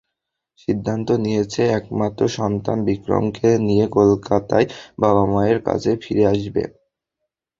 সিদ্ধান্ত 0.59 1.07
নিয়েছে 1.23 1.61
একমাত্র 1.79 2.21
সন্তান 2.37 2.77
বিক্রমকে 2.87 3.49
নিয়ে 3.67 3.85
কলকাতায় 3.97 4.67
বাবা-মায়ের 4.99 5.59
কাছে 5.67 5.91
ফিরে 6.03 6.23
আসবে। 6.33 6.63